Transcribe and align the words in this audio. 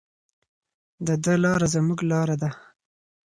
د 1.07 1.07
ده 1.23 1.33
لاره 1.43 1.67
زموږ 1.73 1.99
لاره 2.11 2.35
ده. 2.41 2.49